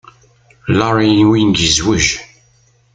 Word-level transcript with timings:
Larry 0.77 1.11
Ewing 1.21 1.53
yezwej. 1.61 2.05